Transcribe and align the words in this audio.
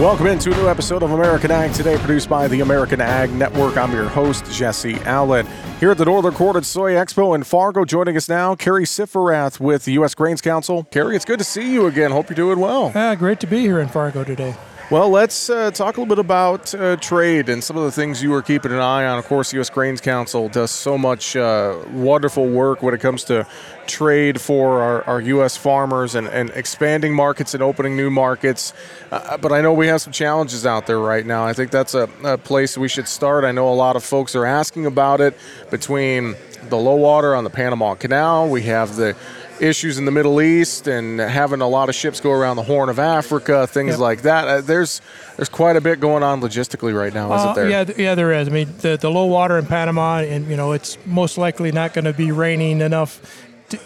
Welcome 0.00 0.26
into 0.26 0.52
a 0.52 0.56
new 0.56 0.68
episode 0.68 1.02
of 1.02 1.12
American 1.12 1.52
Ag 1.52 1.72
Today, 1.72 1.96
produced 1.98 2.28
by 2.28 2.48
the 2.48 2.60
American 2.60 3.00
Ag 3.00 3.32
Network. 3.32 3.76
I'm 3.76 3.92
your 3.92 4.08
host, 4.08 4.44
Jesse 4.50 4.96
Allen. 5.04 5.46
Here 5.78 5.92
at 5.92 5.98
the 5.98 6.04
Northern 6.04 6.34
Corn 6.34 6.56
and 6.56 6.66
Soy 6.66 6.92
Expo 6.92 7.34
in 7.34 7.44
Fargo, 7.44 7.84
joining 7.84 8.16
us 8.16 8.28
now, 8.28 8.54
Cary 8.56 8.84
Sifferath 8.84 9.60
with 9.60 9.84
the 9.84 9.92
U.S. 9.92 10.14
Grains 10.14 10.40
Council. 10.40 10.82
Cary, 10.90 11.14
it's 11.14 11.24
good 11.24 11.38
to 11.38 11.44
see 11.44 11.72
you 11.72 11.86
again. 11.86 12.10
Hope 12.10 12.28
you're 12.28 12.34
doing 12.34 12.58
well. 12.58 12.92
Ah, 12.94 13.14
great 13.14 13.38
to 13.40 13.46
be 13.46 13.60
here 13.60 13.78
in 13.78 13.88
Fargo 13.88 14.24
today. 14.24 14.54
Well, 14.90 15.08
let's 15.08 15.48
uh, 15.48 15.70
talk 15.70 15.96
a 15.96 16.00
little 16.00 16.14
bit 16.14 16.18
about 16.18 16.74
uh, 16.74 16.96
trade 16.96 17.48
and 17.48 17.64
some 17.64 17.78
of 17.78 17.84
the 17.84 17.90
things 17.90 18.22
you 18.22 18.34
are 18.34 18.42
keeping 18.42 18.70
an 18.70 18.80
eye 18.80 19.06
on. 19.06 19.18
Of 19.18 19.24
course, 19.24 19.50
the 19.50 19.56
U.S. 19.56 19.70
Grains 19.70 20.02
Council 20.02 20.50
does 20.50 20.70
so 20.70 20.98
much 20.98 21.34
uh, 21.36 21.78
wonderful 21.90 22.46
work 22.46 22.82
when 22.82 22.92
it 22.92 23.00
comes 23.00 23.24
to 23.24 23.46
trade 23.86 24.38
for 24.38 24.82
our, 24.82 25.02
our 25.04 25.20
U.S. 25.22 25.56
farmers 25.56 26.14
and, 26.14 26.28
and, 26.28 26.50
expanding 26.50 27.14
markets 27.14 27.54
and 27.54 27.62
opening 27.62 27.96
new 27.96 28.10
markets. 28.10 28.74
Uh, 29.10 29.38
but 29.38 29.52
I 29.52 29.62
know 29.62 29.72
we 29.72 29.86
have 29.86 30.02
some 30.02 30.12
challenges 30.12 30.66
out 30.66 30.86
there 30.86 30.98
right 30.98 31.24
now. 31.24 31.46
I 31.46 31.54
think 31.54 31.70
that's 31.70 31.94
a, 31.94 32.06
a 32.22 32.36
place 32.36 32.76
we 32.76 32.88
should 32.88 33.08
start. 33.08 33.44
I 33.44 33.52
know 33.52 33.72
a 33.72 33.74
lot 33.74 33.96
of 33.96 34.04
folks 34.04 34.36
are 34.36 34.44
asking 34.44 34.84
about 34.84 35.22
it 35.22 35.34
between 35.70 36.36
the 36.68 36.76
low 36.76 36.96
water 36.96 37.34
on 37.34 37.44
the 37.44 37.50
Panama 37.50 37.94
Canal. 37.94 38.50
We 38.50 38.62
have 38.64 38.96
the 38.96 39.16
issues 39.60 39.98
in 39.98 40.04
the 40.04 40.10
Middle 40.10 40.40
East 40.40 40.86
and 40.86 41.18
having 41.18 41.60
a 41.60 41.68
lot 41.68 41.88
of 41.88 41.94
ships 41.94 42.20
go 42.20 42.30
around 42.30 42.56
the 42.56 42.62
Horn 42.62 42.88
of 42.88 42.98
Africa, 42.98 43.66
things 43.66 43.92
yep. 43.92 43.98
like 43.98 44.22
that. 44.22 44.48
Uh, 44.48 44.60
there's 44.60 45.00
there's 45.36 45.48
quite 45.48 45.76
a 45.76 45.80
bit 45.80 46.00
going 46.00 46.22
on 46.22 46.40
logistically 46.40 46.96
right 46.96 47.12
now, 47.12 47.34
isn't 47.34 47.48
uh, 47.48 47.52
there? 47.54 47.70
Yeah, 47.70 47.84
yeah, 47.96 48.14
there 48.14 48.32
is. 48.32 48.48
I 48.48 48.50
mean, 48.50 48.74
the, 48.78 48.96
the 48.96 49.10
low 49.10 49.26
water 49.26 49.58
in 49.58 49.66
Panama, 49.66 50.18
and 50.18 50.46
you 50.48 50.56
know, 50.56 50.72
it's 50.72 50.98
most 51.06 51.38
likely 51.38 51.72
not 51.72 51.94
going 51.94 52.04
to 52.04 52.12
be 52.12 52.32
raining 52.32 52.80
enough 52.80 53.20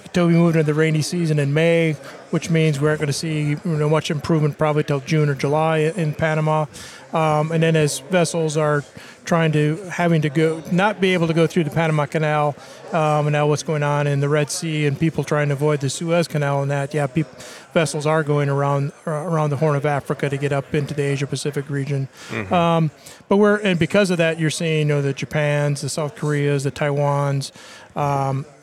until 0.05 0.27
we 0.27 0.35
move 0.35 0.55
into 0.55 0.65
the 0.65 0.75
rainy 0.75 1.03
season 1.03 1.39
in 1.39 1.53
May, 1.55 1.93
which 2.31 2.51
means 2.51 2.81
we 2.81 2.89
aren't 2.89 3.01
going 3.01 3.09
to 3.09 3.13
see 3.13 3.51
you 3.51 3.61
know, 3.65 3.89
much 3.89 4.11
improvement 4.11 4.59
probably 4.59 4.85
till 4.85 5.01
June 5.01 5.29
or 5.29 5.35
July 5.35 5.79
in 5.79 6.15
Panama. 6.15 6.67
Um, 7.13 7.53
and 7.53 7.63
then 7.63 7.75
as 7.75 8.01
vessels 8.01 8.57
are 8.57 8.85
trying 9.25 9.53
to 9.53 9.77
having 9.91 10.23
to 10.23 10.29
go 10.29 10.63
not 10.71 11.01
be 11.01 11.15
able 11.15 11.27
to 11.27 11.35
go 11.35 11.47
through 11.47 11.65
the 11.65 11.71
Panama 11.71 12.05
Canal, 12.05 12.55
um, 12.93 13.27
and 13.27 13.33
now 13.33 13.47
what's 13.47 13.63
going 13.63 13.83
on 13.83 14.07
in 14.07 14.21
the 14.21 14.29
Red 14.29 14.51
Sea 14.51 14.87
and 14.87 14.99
people 14.99 15.25
trying 15.25 15.49
to 15.49 15.55
avoid 15.55 15.81
the 15.81 15.89
Suez 15.89 16.29
Canal 16.29 16.63
and 16.63 16.71
that, 16.71 16.93
yeah, 16.93 17.07
people, 17.07 17.33
vessels 17.73 18.05
are 18.07 18.23
going 18.23 18.51
around 18.51 18.93
uh, 19.07 19.11
around 19.11 19.51
the 19.51 19.57
Horn 19.57 19.77
of 19.77 19.87
Africa 19.87 20.29
to 20.29 20.37
get 20.37 20.53
up 20.53 20.75
into 20.75 20.93
the 20.93 21.03
Asia 21.03 21.27
Pacific 21.27 21.71
region. 21.71 22.09
Mm-hmm. 22.29 22.53
Um, 22.53 22.91
but 23.29 23.39
we're 23.39 23.57
and 23.57 23.79
because 23.79 24.11
of 24.11 24.19
that, 24.19 24.39
you're 24.39 24.51
seeing 24.51 24.81
you 24.81 24.85
know 24.85 25.03
the 25.03 25.15
Japans, 25.15 25.81
the 25.81 25.89
South 25.89 26.15
Koreas, 26.15 26.65
the 26.65 26.71
Taiwans. 26.71 27.53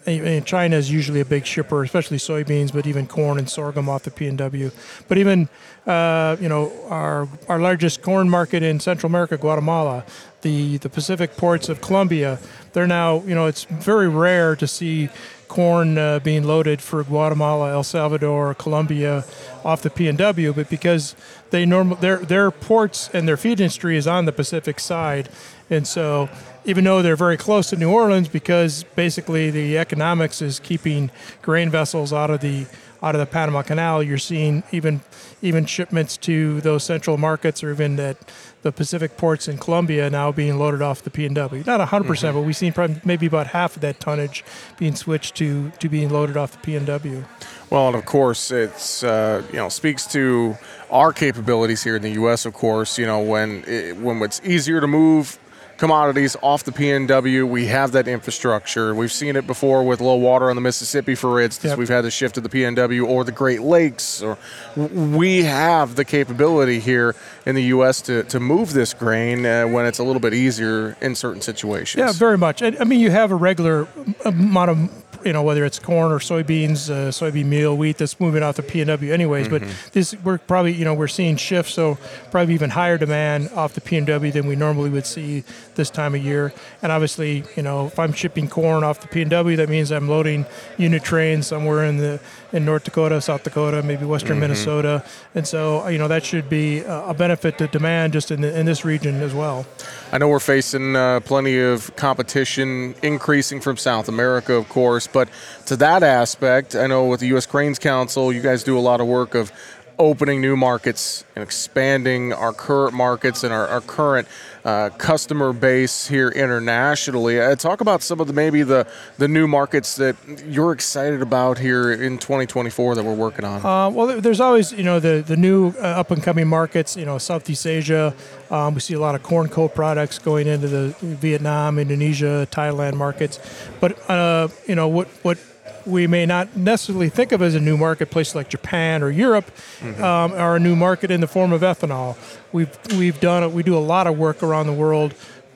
And 0.08 0.46
China 0.46 0.76
is 0.76 0.92
usually 0.92 1.20
a 1.20 1.26
big 1.26 1.46
shipper, 1.46 1.84
especially 1.84 2.18
soybeans, 2.18 2.72
but 2.72 2.86
even 2.86 3.08
corn 3.08 3.40
and 3.40 3.50
sorghum 3.50 3.90
off 3.90 4.04
the 4.04 4.12
PNW. 4.12 4.72
But 5.08 5.18
even 5.18 5.50
uh, 5.88 6.38
you 6.40 6.50
know 6.50 6.72
our 6.90 7.28
our 7.48 7.60
largest 7.60 8.02
corn 8.02 8.30
market 8.30 8.62
in 8.62 8.80
Central 8.80 9.10
America, 9.10 9.38
Guatemala, 9.38 10.06
the 10.42 10.78
the 10.78 10.90
Pacific 10.90 11.36
ports 11.38 11.70
of 11.70 11.82
Colombia, 11.82 12.40
they're 12.74 12.88
now 12.88 13.24
you 13.24 13.34
know 13.34 13.48
it's 13.48 13.64
very 13.64 14.08
rare 14.08 14.56
to 14.56 14.68
see 14.68 15.10
corn 15.48 15.98
uh, 15.98 16.20
being 16.20 16.44
loaded 16.44 16.82
for 16.82 17.04
Guatemala, 17.04 17.72
El 17.72 17.84
Salvador, 17.84 18.54
Colombia 18.54 19.24
off 19.64 19.82
the 19.82 19.90
PNW, 19.90 20.56
but 20.56 20.70
because 20.70 21.16
they 21.52 21.66
normal 21.66 21.98
their 21.98 22.18
their 22.18 22.52
ports 22.52 23.10
and 23.14 23.28
their 23.28 23.38
feed 23.38 23.60
industry 23.60 23.98
is 23.98 24.08
on 24.08 24.26
the 24.26 24.32
Pacific 24.32 24.80
side, 24.80 25.30
and 25.70 25.88
so 25.88 26.30
even 26.66 26.84
though 26.84 27.02
they're 27.02 27.16
very 27.16 27.38
close 27.38 27.70
to 27.70 27.76
New 27.76 27.92
Orleans, 27.92 28.28
because 28.28 28.84
basically 28.96 29.52
the 29.52 29.78
economics 29.78 30.42
is 30.42 30.60
keeping 30.60 31.12
grain 31.42 31.70
vessels 31.70 32.12
out 32.12 32.30
of 32.30 32.42
the 32.42 32.66
out 33.04 33.16
of 33.16 33.20
the 33.20 33.26
Panama 33.26 33.62
Canal, 33.62 34.04
you're 34.04 34.18
seeing 34.18 34.64
even 34.72 35.02
even 35.42 35.66
shipments 35.66 36.18
to 36.18 36.62
those 36.62 36.84
central 36.84 37.18
markets 37.18 37.64
or 37.64 37.72
even 37.72 37.98
that 37.98 38.18
the 38.64 38.72
Pacific 38.72 39.16
ports 39.16 39.48
in 39.48 39.58
Colombia 39.60 40.10
now 40.10 40.32
being 40.32 40.58
loaded 40.58 40.82
off 40.82 41.04
the 41.04 41.12
PNW. 41.12 41.66
Not 41.68 41.88
100%, 41.88 42.04
mm-hmm. 42.04 42.36
but 42.36 42.42
we've 42.42 42.56
seen 42.56 42.74
probably 42.74 43.00
maybe 43.06 43.28
about 43.28 43.48
half 43.48 43.76
of 43.76 43.84
that 43.84 44.00
tonnage 44.00 44.44
being 44.78 44.96
switched 44.96 45.36
to, 45.36 45.70
to 45.80 45.88
being 45.88 46.10
loaded 46.10 46.36
off 46.36 46.60
the 46.60 46.72
PNW. 46.72 47.24
Well, 47.70 47.88
and 47.88 47.96
of 47.96 48.06
course, 48.06 48.50
it's 48.50 49.04
uh, 49.04 49.44
you 49.50 49.58
know 49.58 49.70
speaks 49.70 50.08
to 50.08 50.58
our 50.90 51.14
capabilities 51.14 51.84
here 51.84 51.96
in 51.96 52.02
the 52.02 52.12
U.S. 52.12 52.46
Of 52.46 52.54
course, 52.54 52.98
you 52.98 53.06
know 53.06 53.20
when 53.20 53.64
it, 53.68 53.98
when 53.98 54.22
it's 54.22 54.42
easier 54.44 54.82
to 54.82 54.88
move 54.88 55.40
commodities 55.78 56.36
off 56.42 56.64
the 56.64 56.72
PNW. 56.72 57.48
We 57.48 57.68
have 57.68 57.92
that 57.94 58.08
infrastructure. 58.08 58.96
We've 58.96 59.12
seen 59.12 59.36
it 59.36 59.46
before 59.48 59.84
with 59.84 60.02
low 60.02 60.16
water 60.16 60.50
on 60.50 60.56
the 60.56 60.62
Mississippi, 60.62 61.16
for 61.16 61.40
instance. 61.40 61.72
Yep. 61.72 61.80
We've 61.80 61.90
had 61.90 62.02
to 62.02 62.12
shift 62.12 62.36
to 62.36 62.42
the 62.42 62.50
PNW 62.50 63.08
or 63.08 63.24
the 63.24 63.32
Great 63.32 63.62
Lakes. 63.62 64.22
Or 64.22 64.38
we 64.76 65.44
have 65.44 65.96
the 65.96 66.06
capability 66.06 66.80
here 66.80 67.16
in 67.46 67.56
the 67.56 67.64
U.S. 67.64 68.02
to, 68.04 68.24
to 68.24 68.40
move 68.40 68.74
this 68.74 68.94
grain 68.94 69.46
uh, 69.46 69.66
when 69.68 69.86
it's 69.86 70.00
a 70.00 70.04
little 70.04 70.20
bit 70.20 70.34
easier 70.34 70.98
in 71.02 71.16
certain 71.16 71.42
situations. 71.42 72.00
Yeah, 72.00 72.12
very 72.12 72.38
much. 72.38 72.62
I 72.62 72.72
mean, 72.84 73.00
you 73.00 73.12
have 73.12 73.32
a 73.32 73.36
regular 73.36 73.88
amount 74.24 74.72
of 74.72 75.05
you 75.26 75.34
know 75.34 75.42
whether 75.42 75.66
it's 75.66 75.80
corn 75.80 76.12
or 76.12 76.20
soybeans, 76.20 76.90
uh, 76.90 77.10
soybean 77.10 77.46
meal, 77.46 77.76
wheat 77.76 77.98
that's 77.98 78.20
moving 78.20 78.44
off 78.44 78.56
the 78.56 78.64
PNW 78.64 79.12
anyways. 79.12 79.48
Mm-hmm. 79.48 79.66
But 79.66 79.92
this 79.92 80.16
we're 80.24 80.38
probably 80.38 80.74
you 80.74 80.86
know 80.86 80.94
we're 80.94 81.08
seeing 81.08 81.36
shifts, 81.36 81.74
so 81.74 81.98
probably 82.32 82.54
even 82.54 82.70
higher 82.70 82.98
demand 82.98 83.50
off 83.50 83.74
the 83.74 83.82
PNW 83.82 84.32
than 84.32 84.48
we 84.48 84.56
normally 84.56 84.90
would 84.90 85.06
see 85.06 85.44
this 85.76 85.90
time 85.90 86.16
of 86.16 86.24
year. 86.24 86.54
And 86.82 86.92
obviously, 86.92 87.44
you 87.56 87.64
know, 87.64 87.88
if 87.88 87.98
I'm 87.98 88.14
shipping 88.14 88.48
corn 88.48 88.84
off 88.84 89.02
the 89.02 89.08
PNW, 89.08 89.58
that 89.58 89.70
means 89.70 89.92
I'm 89.92 90.08
loading 90.08 90.46
unit 90.78 91.04
trains 91.04 91.48
somewhere 91.48 91.84
in 91.84 91.98
the 91.98 92.20
in 92.56 92.64
North 92.64 92.86
Dakota, 92.86 93.20
South 93.20 93.44
Dakota, 93.44 93.84
maybe 93.84 94.06
Western 94.06 94.32
mm-hmm. 94.32 94.42
Minnesota, 94.42 95.04
and 95.36 95.46
so 95.46 95.88
you 95.90 95.98
know 95.98 96.08
that 96.08 96.24
should 96.24 96.50
be 96.50 96.80
a 96.86 97.14
benefit 97.14 97.58
to 97.58 97.68
demand 97.68 98.14
just 98.14 98.32
in 98.32 98.42
the, 98.42 98.58
in 98.58 98.66
this 98.66 98.86
region 98.86 99.22
as 99.22 99.34
well. 99.34 99.66
I 100.12 100.18
know 100.18 100.30
we're 100.30 100.40
facing 100.40 100.96
uh, 100.96 101.20
plenty 101.20 101.60
of 101.60 101.94
competition 101.98 102.96
increasing 103.04 103.60
from 103.60 103.76
South 103.76 104.08
America, 104.08 104.54
of 104.54 104.70
course, 104.70 105.06
but 105.06 105.28
to 105.66 105.76
that 105.78 106.02
aspect, 106.02 106.76
I 106.76 106.88
know 106.88 107.06
with 107.06 107.20
the 107.20 107.28
U.S. 107.28 107.46
Grains 107.46 107.78
Council, 107.78 108.32
you 108.32 108.42
guys 108.42 108.64
do 108.64 108.78
a 108.78 108.80
lot 108.80 109.02
of 109.02 109.08
work 109.08 109.36
of 109.36 109.52
opening 109.98 110.42
new 110.42 110.56
markets 110.56 111.24
and 111.36 111.44
expanding 111.44 112.34
our 112.34 112.54
current 112.54 112.94
markets 112.94 113.44
and 113.44 113.54
our, 113.54 113.68
our 113.68 113.82
current 113.82 114.28
uh, 114.66 114.90
customer 114.98 115.54
base 115.54 116.08
here 116.08 116.30
internationally. 116.30 117.40
Uh, 117.40 117.56
talk 117.56 117.82
about 117.82 118.02
some 118.02 118.20
of 118.20 118.28
the 118.28 118.34
maybe 118.34 118.64
the 118.64 118.88
the 119.18 119.28
new 119.28 119.48
markets 119.48 119.96
that 119.96 120.16
you're 120.46 120.72
excited 120.72 121.22
about 121.22 121.60
here 121.60 121.92
in 121.92 122.18
2024 122.18 122.96
that 122.96 123.06
we're 123.06 123.14
working 123.14 123.46
on. 123.46 123.64
Uh, 123.64 123.90
well, 123.90 124.20
there's 124.20 124.40
always 124.40 124.72
you 124.72 124.84
know 124.84 125.00
the 125.00 125.24
the 125.26 125.38
new 125.38 125.70
uh, 125.78 126.00
up 126.00 126.12
and 126.12 126.24
coming 126.24 126.48
markets. 126.48 126.98
You 126.98 127.06
know, 127.06 127.18
Southeast 127.18 127.66
Asia. 127.68 128.14
Um, 128.50 128.74
we 128.74 128.80
see 128.80 128.94
a 128.94 129.00
lot 129.00 129.16
of 129.16 129.24
corn 129.24 129.50
co-products 129.50 130.20
going 130.20 130.48
into 130.48 130.68
the 130.68 130.96
Vietnam, 131.02 131.78
Indonesia, 131.78 132.48
Thailand 132.52 132.96
markets. 132.96 133.40
But 133.80 134.10
uh, 134.10 134.48
you 134.68 134.76
know 134.76 134.88
what 134.88 135.08
what 135.22 135.38
we 135.86 136.08
may 136.08 136.26
not 136.26 136.56
necessarily 136.56 137.10
think 137.10 137.32
of 137.32 137.42
as 137.42 137.56
a 137.56 137.60
new 137.60 137.78
marketplace 137.78 138.36
like 138.36 138.50
Japan 138.50 139.04
or 139.04 139.10
Europe, 139.10 139.52
mm-hmm. 139.80 140.04
um, 140.04 140.34
are 140.34 140.56
a 140.56 140.60
new 140.60 140.76
market 140.76 141.12
in 141.12 141.22
the 141.22 141.28
form 141.28 141.54
of 141.54 141.62
ethanol. 141.62 142.18
We've 142.52 142.78
we've 142.98 143.20
done 143.20 143.54
we 143.54 143.64
do 143.64 143.78
a 143.78 143.80
lot 143.80 144.08
of 144.08 144.18
work 144.18 144.44
around 144.44 144.68
the 144.68 144.74
world 144.74 145.14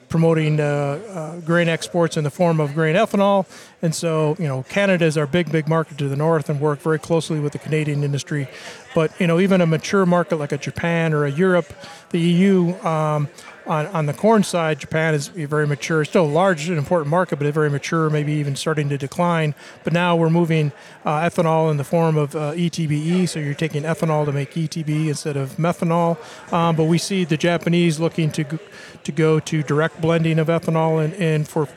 promoting 0.10 0.60
uh, 0.60 0.64
uh, 0.64 1.40
grain 1.42 1.70
exports 1.70 2.18
in 2.18 2.24
the 2.24 2.32
form 2.32 2.60
of 2.60 2.74
grain 2.74 2.96
ethanol. 2.96 3.46
And 3.82 3.94
so, 3.94 4.36
you 4.40 4.48
know, 4.48 4.64
Canada 4.64 5.06
is 5.06 5.18
our 5.18 5.28
big, 5.28 5.52
big 5.52 5.70
market 5.70 5.98
to 6.00 6.10
the 6.10 6.16
north 6.16 6.50
and 6.50 6.60
work 6.60 6.80
very 6.80 7.00
closely 7.00 7.40
with 7.40 7.54
the 7.54 7.60
Canadian 7.60 8.04
industry. 8.04 8.48
But, 9.00 9.18
you 9.18 9.28
know, 9.28 9.40
even 9.40 9.62
a 9.62 9.66
mature 9.66 10.06
market 10.06 10.36
like 10.40 10.52
a 10.52 10.58
Japan 10.58 11.14
or 11.14 11.24
a 11.24 11.32
Europe, 11.32 11.72
the 12.10 12.20
EU, 12.20 12.74
um, 12.82 13.30
on, 13.66 13.88
on 13.88 14.08
the 14.08 14.14
corn 14.14 14.44
side, 14.44 14.78
Japan 14.78 15.14
is 15.14 15.30
very 15.30 15.66
mature, 15.66 16.04
still 16.04 16.26
a 16.26 16.28
large 16.28 16.68
and 16.68 16.78
important 16.78 17.10
market, 17.10 17.40
but 17.40 17.54
very 17.54 17.70
mature, 17.70 18.10
maybe 18.10 18.34
even 18.34 18.58
starting 18.58 18.90
to 18.90 18.98
decline. 18.98 19.56
But 19.86 19.94
now 19.94 20.18
we're 20.18 20.30
moving 20.30 20.74
uh, 21.06 21.22
ethanol 21.22 21.72
in 21.72 21.78
the 21.78 21.86
form 21.86 22.18
of 22.18 22.36
uh, 22.36 22.52
ETBE, 22.56 23.30
so 23.30 23.40
you're 23.40 23.54
taking 23.54 23.84
ethanol 23.84 24.26
to 24.26 24.34
make 24.34 24.52
ETB 24.52 25.08
instead 25.08 25.38
of 25.38 25.52
methanol. 25.52 26.18
Um, 26.52 26.76
but 26.76 26.84
we 26.84 26.98
see 26.98 27.24
the 27.24 27.38
Japanese 27.38 28.02
looking 28.02 28.32
to 28.32 28.60
to 29.06 29.12
go 29.14 29.40
to 29.40 29.64
direct 29.64 30.02
blending 30.02 30.40
of 30.40 30.48
ethanol 30.50 31.02
and, 31.02 31.14
and 31.14 31.48
for 31.48 31.70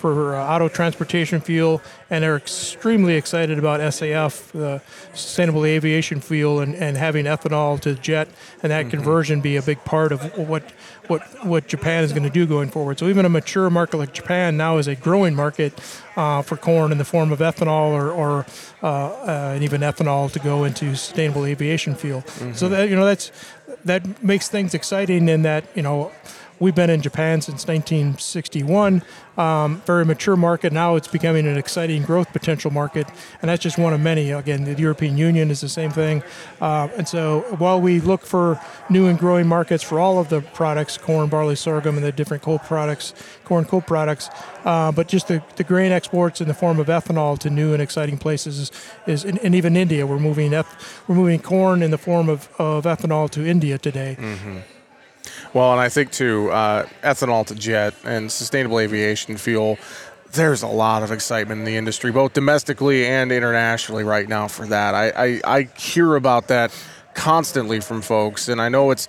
for 0.00 0.34
uh, 0.34 0.54
auto 0.54 0.68
transportation 0.68 1.40
fuel, 1.40 1.82
and 2.08 2.24
they're 2.24 2.36
extremely 2.36 3.14
excited 3.14 3.58
about 3.58 3.80
SAF, 3.80 4.50
the 4.52 4.80
sustainable 5.12 5.66
aviation 5.66 6.20
fuel, 6.20 6.60
and, 6.60 6.74
and 6.74 6.96
having 6.96 7.26
ethanol 7.26 7.78
to 7.80 7.94
jet, 7.94 8.28
and 8.62 8.72
that 8.72 8.86
mm-hmm. 8.86 8.90
conversion 8.90 9.40
be 9.42 9.56
a 9.56 9.62
big 9.62 9.84
part 9.84 10.10
of 10.10 10.36
what 10.38 10.62
what 11.06 11.22
what 11.44 11.66
Japan 11.66 12.04
is 12.04 12.12
going 12.12 12.22
to 12.22 12.30
do 12.30 12.46
going 12.46 12.70
forward. 12.70 12.98
So 12.98 13.08
even 13.08 13.26
a 13.26 13.28
mature 13.28 13.68
market 13.68 13.98
like 13.98 14.14
Japan 14.14 14.56
now 14.56 14.78
is 14.78 14.88
a 14.88 14.94
growing 14.94 15.34
market 15.34 15.78
uh, 16.16 16.40
for 16.40 16.56
corn 16.56 16.92
in 16.92 16.98
the 16.98 17.04
form 17.04 17.32
of 17.32 17.40
ethanol 17.40 17.90
or, 17.90 18.10
or 18.10 18.46
uh, 18.82 18.86
uh, 18.86 19.52
and 19.54 19.62
even 19.62 19.82
ethanol 19.82 20.32
to 20.32 20.38
go 20.38 20.64
into 20.64 20.94
sustainable 20.94 21.44
aviation 21.44 21.94
fuel. 21.94 22.22
Mm-hmm. 22.22 22.52
So 22.54 22.68
that 22.70 22.88
you 22.88 22.96
know 22.96 23.04
that's 23.04 23.32
that 23.84 24.22
makes 24.22 24.48
things 24.48 24.72
exciting 24.72 25.28
in 25.28 25.42
that 25.42 25.64
you 25.74 25.82
know 25.82 26.12
we've 26.60 26.74
been 26.74 26.90
in 26.90 27.00
Japan 27.00 27.40
since 27.40 27.66
1961. 27.66 29.02
Um, 29.36 29.80
very 29.86 30.04
mature 30.04 30.36
market. 30.36 30.72
Now 30.72 30.96
it's 30.96 31.08
becoming 31.08 31.46
an 31.46 31.56
exciting 31.56 32.02
growth 32.02 32.30
potential 32.32 32.70
market, 32.70 33.08
and 33.40 33.48
that's 33.48 33.62
just 33.62 33.78
one 33.78 33.94
of 33.94 34.00
many. 34.00 34.30
Again, 34.30 34.64
the 34.64 34.74
European 34.74 35.16
Union 35.16 35.50
is 35.50 35.62
the 35.62 35.68
same 35.68 35.90
thing. 35.90 36.22
Uh, 36.60 36.88
and 36.96 37.08
so 37.08 37.40
while 37.56 37.80
we 37.80 38.00
look 38.00 38.26
for 38.26 38.60
new 38.90 39.06
and 39.06 39.18
growing 39.18 39.46
markets 39.46 39.82
for 39.82 39.98
all 39.98 40.18
of 40.18 40.28
the 40.28 40.42
products, 40.42 40.98
corn, 40.98 41.30
barley, 41.30 41.56
sorghum, 41.56 41.96
and 41.96 42.04
the 42.04 42.12
different 42.12 42.42
co-products, 42.42 43.14
corn 43.44 43.64
co-products, 43.64 44.28
uh, 44.66 44.92
but 44.92 45.08
just 45.08 45.28
the, 45.28 45.42
the 45.56 45.64
grain 45.64 45.90
exports 45.90 46.42
in 46.42 46.48
the 46.48 46.54
form 46.54 46.78
of 46.78 46.88
ethanol 46.88 47.38
to 47.38 47.48
new 47.48 47.72
and 47.72 47.80
exciting 47.80 48.18
places 48.18 48.58
is, 48.58 48.72
is 49.06 49.24
and, 49.24 49.38
and 49.38 49.54
even 49.54 49.74
India. 49.74 50.06
We're 50.06 50.18
moving 50.18 50.52
eth- 50.52 51.02
we're 51.08 51.14
moving 51.14 51.40
corn 51.40 51.82
in 51.82 51.90
the 51.90 51.98
form 51.98 52.28
of, 52.28 52.50
of 52.58 52.84
ethanol 52.84 53.30
to 53.30 53.46
India 53.46 53.78
today. 53.78 54.16
Mm-hmm. 54.20 54.58
Well, 55.52 55.72
and 55.72 55.80
I 55.80 55.88
think 55.88 56.12
too, 56.12 56.48
uh, 56.50 56.86
ethanol 57.02 57.44
to 57.46 57.56
jet 57.56 57.94
and 58.04 58.30
sustainable 58.30 58.78
aviation 58.78 59.36
fuel. 59.36 59.78
There's 60.32 60.62
a 60.62 60.68
lot 60.68 61.02
of 61.02 61.10
excitement 61.10 61.58
in 61.58 61.64
the 61.64 61.76
industry, 61.76 62.12
both 62.12 62.34
domestically 62.34 63.04
and 63.04 63.32
internationally, 63.32 64.04
right 64.04 64.28
now 64.28 64.46
for 64.46 64.64
that. 64.66 64.94
I, 64.94 65.10
I, 65.10 65.40
I 65.44 65.62
hear 65.76 66.14
about 66.14 66.46
that 66.48 66.72
constantly 67.14 67.80
from 67.80 68.00
folks, 68.00 68.48
and 68.48 68.62
I 68.62 68.68
know 68.68 68.92
it's 68.92 69.08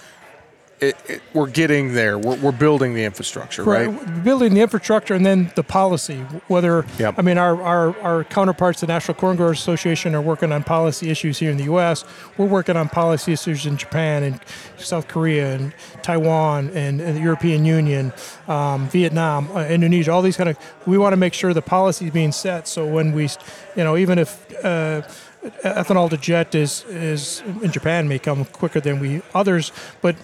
it, 0.81 0.97
it, 1.07 1.21
we're 1.33 1.47
getting 1.47 1.93
there. 1.93 2.17
We're, 2.17 2.37
we're, 2.37 2.51
building 2.51 2.95
the 2.95 3.03
infrastructure, 3.03 3.63
right? 3.63 3.87
right? 3.87 4.23
Building 4.23 4.55
the 4.55 4.61
infrastructure 4.61 5.13
and 5.13 5.23
then 5.23 5.51
the 5.55 5.63
policy. 5.63 6.17
Whether 6.47 6.85
yep. 6.97 7.15
I 7.19 7.21
mean, 7.21 7.37
our, 7.37 7.61
our, 7.61 7.99
our 7.99 8.23
counterparts, 8.23 8.81
the 8.81 8.87
National 8.87 9.13
Corn 9.13 9.37
Growers 9.37 9.59
Association, 9.59 10.15
are 10.15 10.21
working 10.21 10.51
on 10.51 10.63
policy 10.63 11.11
issues 11.11 11.37
here 11.37 11.51
in 11.51 11.57
the 11.57 11.65
U.S. 11.65 12.03
We're 12.35 12.47
working 12.47 12.77
on 12.77 12.89
policy 12.89 13.31
issues 13.31 13.67
in 13.67 13.77
Japan 13.77 14.23
and 14.23 14.39
South 14.77 15.07
Korea 15.07 15.55
and 15.55 15.71
Taiwan 16.01 16.71
and, 16.71 16.99
and 16.99 17.15
the 17.15 17.21
European 17.21 17.63
Union, 17.63 18.11
um, 18.47 18.89
Vietnam, 18.89 19.51
uh, 19.55 19.65
Indonesia. 19.65 20.11
All 20.11 20.23
these 20.23 20.37
kind 20.37 20.49
of. 20.49 20.57
We 20.87 20.97
want 20.97 21.13
to 21.13 21.17
make 21.17 21.35
sure 21.35 21.53
the 21.53 21.61
policy 21.61 22.05
is 22.05 22.11
being 22.11 22.31
set. 22.31 22.67
So 22.67 22.87
when 22.87 23.13
we, 23.13 23.29
you 23.75 23.83
know, 23.83 23.97
even 23.97 24.17
if 24.17 24.51
uh, 24.65 25.03
ethanol 25.63 26.09
to 26.09 26.17
jet 26.17 26.55
is 26.55 26.85
is 26.85 27.43
in 27.61 27.71
Japan 27.71 28.07
may 28.07 28.17
come 28.17 28.45
quicker 28.45 28.79
than 28.79 28.99
we 28.99 29.21
others, 29.35 29.71
but 30.01 30.15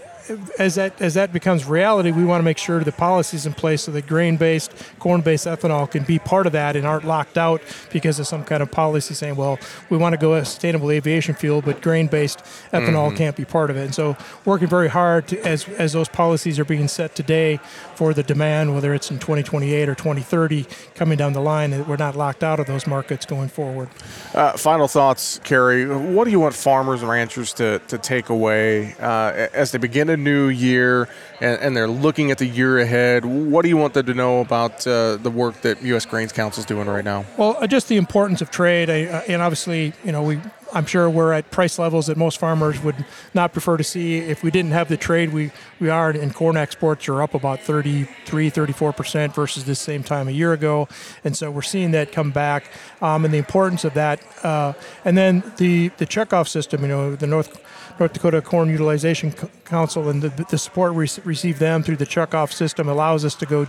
as 0.59 0.75
that 0.75 1.01
as 1.01 1.13
that 1.13 1.33
becomes 1.33 1.65
reality, 1.65 2.12
we 2.12 2.25
want 2.25 2.39
to 2.39 2.44
make 2.44 2.57
sure 2.57 2.83
the 2.83 2.91
policies 2.91 3.45
in 3.45 3.53
place 3.53 3.83
so 3.83 3.91
that 3.91 4.07
grain-based, 4.07 4.71
corn-based 5.00 5.45
ethanol 5.45 5.89
can 5.89 6.03
be 6.03 6.19
part 6.19 6.45
of 6.45 6.53
that 6.53 6.75
and 6.75 6.85
aren't 6.85 7.06
locked 7.06 7.38
out 7.38 7.62
because 7.91 8.19
of 8.19 8.27
some 8.27 8.44
kind 8.44 8.62
of 8.62 8.71
policy 8.71 9.13
saying, 9.13 9.35
well, 9.35 9.59
we 9.89 9.97
want 9.97 10.13
to 10.13 10.18
go 10.18 10.35
a 10.35 10.45
sustainable 10.45 10.91
aviation 10.91 11.35
fuel, 11.35 11.62
but 11.62 11.81
grain-based 11.81 12.39
ethanol 12.74 13.07
mm-hmm. 13.07 13.18
can't 13.18 13.35
be 13.35 13.45
part 13.45 13.69
of 13.69 13.77
it. 13.77 13.85
And 13.85 13.95
so, 13.95 14.18
working 14.45 14.68
very 14.68 14.89
hard 14.89 15.27
to, 15.29 15.39
as 15.41 15.68
as 15.69 15.94
those 15.94 16.09
policies 16.09 16.59
are 16.59 16.65
being 16.65 16.88
set 16.88 17.15
today 17.15 17.59
for 17.95 18.13
the 18.13 18.24
demand, 18.24 18.74
whether 18.74 18.94
it's 18.94 19.09
in 19.09 19.19
2028 19.19 19.89
or 19.89 19.95
2030, 19.95 20.65
coming 20.95 21.18
down 21.18 21.33
the 21.33 21.41
line, 21.41 21.71
that 21.71 21.88
we're 21.88 21.95
not 21.95 22.15
locked 22.15 22.44
out 22.44 22.59
of 22.59 22.68
those 22.68 22.85
markets 22.85 23.25
going 23.25 23.50
forward. 23.50 23.89
Uh, 24.33 24.53
final 24.53 24.88
thoughts, 24.88 25.39
Cary. 25.44 25.85
What 25.88 26.25
do 26.25 26.31
you 26.31 26.39
want 26.39 26.53
farmers 26.53 27.01
and 27.01 27.09
ranchers 27.09 27.53
to 27.53 27.79
to 27.88 27.97
take 27.97 28.29
away 28.29 28.95
uh, 29.00 29.47
as 29.53 29.71
they 29.71 29.77
begin 29.77 30.07
to 30.07 30.17
new 30.18 30.48
year 30.48 31.08
and, 31.40 31.62
and, 31.62 31.78
they're 31.78 31.88
looking 31.88 32.31
at 32.31 32.40
the 32.40 32.46
year 32.46 32.80
ahead, 32.80 33.24
what 33.25 33.62
do 33.62 33.69
you 33.69 33.78
want 33.78 33.94
them 33.94 34.06
to 34.08 34.14
know 34.14 34.42
about 34.42 34.86
uh, 34.88 35.18
the 35.18 35.30
work 35.30 35.62
that 35.62 35.81
U.S. 35.84 36.06
Grains 36.06 36.31
Council 36.31 36.62
is 36.62 36.66
doing 36.66 36.88
right 36.88 37.06
now? 37.06 37.25
Well, 37.38 37.58
uh, 37.60 37.68
just 37.68 37.88
the 37.88 37.98
importance 37.98 38.42
of 38.42 38.50
trade, 38.50 38.90
I, 38.90 39.06
uh, 39.06 39.22
and 39.28 39.42
obviously, 39.42 39.94
you 40.04 40.12
know, 40.12 40.24
we 40.24 40.40
I'm 40.74 40.86
sure 40.86 41.10
we're 41.10 41.34
at 41.34 41.52
price 41.52 41.80
levels 41.80 42.08
that 42.08 42.18
most 42.18 42.40
farmers 42.40 42.81
would 42.84 43.06
not 43.34 43.54
prefer 43.54 43.78
to 43.78 43.84
see. 43.84 44.18
If 44.18 44.44
we 44.44 44.52
didn't 44.52 44.72
have 44.72 44.90
the 44.90 44.98
trade, 44.98 45.34
we, 45.34 45.52
we 45.80 45.90
are 45.90 46.12
in 46.12 46.31
corn 46.31 46.58
exports 46.58 47.08
are 47.08 47.22
up 47.22 47.34
about 47.34 47.60
33, 47.62 48.52
34% 48.52 49.34
versus 49.34 49.66
this 49.66 49.80
same 49.80 50.04
time 50.04 50.28
a 50.28 50.31
year 50.31 50.54
ago. 50.54 50.88
And 51.24 51.36
so 51.36 51.52
we're 51.52 51.62
seeing 51.62 51.92
that 51.92 52.12
come 52.12 52.31
back 52.31 52.72
um, 53.02 53.25
and 53.25 53.34
the 53.34 53.38
importance 53.38 53.84
of 53.84 53.94
that. 53.94 54.22
Uh, 54.44 54.74
and 55.06 55.18
then 55.18 55.44
the, 55.58 55.90
the 55.98 56.06
checkoff 56.06 56.48
system, 56.48 56.81
you 56.81 56.88
know, 56.88 57.16
the 57.16 57.28
North 57.28 57.63
North 58.00 58.13
Dakota 58.13 58.42
Corn 58.42 58.70
Utilization 58.70 59.34
Council 59.66 60.08
and 60.10 60.22
the, 60.22 60.30
the 60.50 60.58
support 60.58 60.94
we 60.94 61.08
receive 61.24 61.58
them 61.58 61.81
through 61.81 61.96
the 61.96 62.06
checkoff 62.06 62.54
system 62.54 62.88
allows 62.88 63.25
us 63.25 63.34
to 63.36 63.46
go 63.46 63.68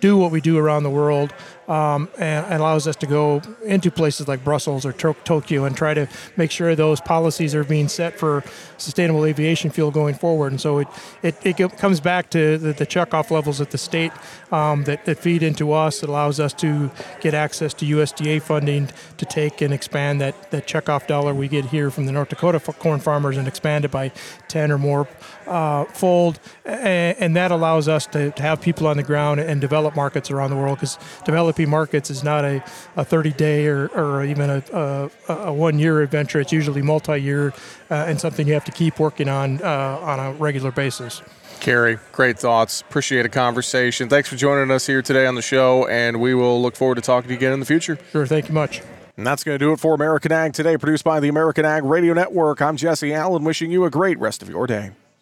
do 0.00 0.16
what 0.16 0.30
we 0.30 0.40
do 0.40 0.58
around 0.58 0.82
the 0.82 0.90
world 0.90 1.32
um, 1.68 2.08
and, 2.18 2.46
allows 2.52 2.86
us 2.86 2.96
to 2.96 3.06
go 3.06 3.40
into 3.64 3.90
places 3.90 4.26
like 4.26 4.42
Brussels 4.42 4.84
or 4.84 4.92
Tokyo 4.92 5.64
and 5.64 5.76
try 5.76 5.94
to 5.94 6.08
make 6.38 6.50
sure 6.50 6.74
those 6.74 7.00
policies 7.00 7.54
are 7.54 7.64
being 7.64 7.88
set 7.88 8.18
for 8.18 8.44
sustainable 8.78 9.24
aviation 9.24 9.70
fuel 9.70 9.90
going 9.90 10.14
forward. 10.14 10.52
And 10.52 10.60
so 10.60 10.78
it, 10.78 10.88
it, 11.22 11.58
it 11.60 11.78
comes 11.78 12.00
back 12.00 12.30
to 12.30 12.56
the, 12.56 12.72
the 12.72 12.86
checkoff 12.86 13.30
levels 13.30 13.60
at 13.60 13.70
the 13.70 13.78
state 13.78 14.12
um, 14.52 14.84
that, 14.84 15.04
that 15.04 15.18
feed 15.18 15.42
into 15.42 15.72
us. 15.72 16.02
It 16.02 16.08
allows 16.08 16.40
us 16.40 16.52
to 16.54 16.90
get 17.20 17.34
access 17.34 17.74
to 17.74 17.84
USDA 17.84 18.40
funding 18.40 18.88
to 19.16 19.26
take 19.26 19.60
and 19.60 19.74
expand 19.74 20.20
that, 20.20 20.50
that 20.50 20.66
checkoff 20.66 21.06
dollar 21.06 21.34
we 21.34 21.48
get 21.48 21.66
here 21.66 21.90
from 21.90 22.06
the 22.06 22.12
North 22.12 22.28
Dakota 22.28 22.60
corn 22.60 23.00
farmers 23.00 23.36
and 23.36 23.48
expand 23.48 23.84
it 23.84 23.90
by 23.90 24.12
10 24.46 24.70
or 24.70 24.78
more 24.78 25.08
uh, 25.48 25.84
fold. 25.86 26.38
And, 26.64 27.16
and, 27.18 27.36
that 27.36 27.50
allows 27.50 27.88
us 27.88 28.06
to, 28.06 28.30
to 28.32 28.42
have 28.42 28.60
people 28.60 28.86
on 28.86 28.96
the 28.96 29.02
ground 29.02 29.40
and 29.40 29.60
develop 29.60 29.94
markets 29.94 30.30
around 30.30 30.50
the 30.50 30.56
world 30.56 30.78
because 30.78 30.98
developing 31.24 31.68
markets 31.70 32.10
is 32.10 32.22
not 32.24 32.44
a, 32.44 32.62
a 32.96 33.04
30 33.04 33.32
day 33.32 33.66
or, 33.66 33.88
or 33.88 34.24
even 34.24 34.50
a, 34.50 34.62
a, 34.72 35.10
a 35.28 35.52
one 35.52 35.78
year 35.78 36.02
adventure. 36.02 36.40
It's 36.40 36.52
usually 36.52 36.82
multi 36.82 37.18
year 37.18 37.52
uh, 37.90 37.94
and 37.94 38.20
something 38.20 38.46
you 38.46 38.54
have 38.54 38.64
to 38.64 38.72
keep 38.72 38.98
working 38.98 39.28
on 39.28 39.62
uh, 39.62 39.98
on 40.02 40.18
a 40.18 40.32
regular 40.32 40.72
basis. 40.72 41.22
Cary, 41.60 41.98
great 42.12 42.38
thoughts. 42.38 42.82
Appreciate 42.82 43.26
a 43.26 43.28
conversation. 43.28 44.08
Thanks 44.08 44.28
for 44.28 44.36
joining 44.36 44.70
us 44.70 44.86
here 44.86 45.02
today 45.02 45.26
on 45.26 45.34
the 45.34 45.42
show, 45.42 45.88
and 45.88 46.20
we 46.20 46.34
will 46.34 46.62
look 46.62 46.76
forward 46.76 46.94
to 46.96 47.00
talking 47.00 47.28
to 47.28 47.34
you 47.34 47.38
again 47.38 47.52
in 47.52 47.60
the 47.60 47.66
future. 47.66 47.98
Sure, 48.12 48.26
thank 48.26 48.48
you 48.48 48.54
much. 48.54 48.80
And 49.16 49.26
that's 49.26 49.42
going 49.42 49.58
to 49.58 49.64
do 49.64 49.72
it 49.72 49.80
for 49.80 49.94
American 49.94 50.30
Ag 50.30 50.52
today, 50.52 50.76
produced 50.76 51.02
by 51.02 51.18
the 51.18 51.28
American 51.28 51.64
Ag 51.64 51.82
Radio 51.82 52.14
Network. 52.14 52.62
I'm 52.62 52.76
Jesse 52.76 53.12
Allen, 53.12 53.42
wishing 53.42 53.72
you 53.72 53.84
a 53.84 53.90
great 53.90 54.18
rest 54.20 54.42
of 54.42 54.48
your 54.48 54.66
day. 54.68 54.92